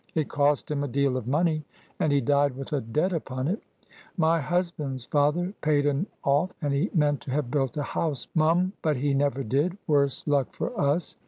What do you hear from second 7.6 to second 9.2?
a house, mum, but he